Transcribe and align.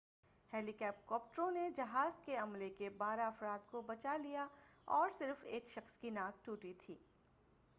ہیلی 0.53 0.71
کاپٹروں 0.73 1.49
نے 1.51 1.69
جہاز 1.75 2.17
کے 2.17 2.37
عملے 2.37 2.69
کے 2.69 2.89
بارہ 2.97 3.21
افراد 3.21 3.67
کو 3.67 3.81
بچا 3.81 4.15
لیا 4.17 4.47
اور 4.87 5.11
صرف 5.11 5.43
ایک 5.43 5.69
شخص 5.69 5.97
کی 5.97 6.09
ناک 6.09 6.43
ٹوٹی 6.45 6.73
تھی 6.73 6.97